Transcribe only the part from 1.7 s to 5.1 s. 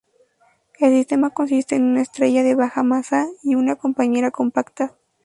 en una estrella de baja masa y una compañera compacta.